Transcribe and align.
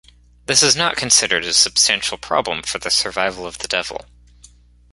This 0.47 0.63
is 0.63 0.75
not 0.75 0.95
considered 0.95 1.45
a 1.45 1.53
substantial 1.53 2.17
problem 2.17 2.63
for 2.63 2.79
the 2.79 2.89
survival 2.89 3.45
of 3.45 3.59
the 3.59 3.67
devil. 3.67 4.03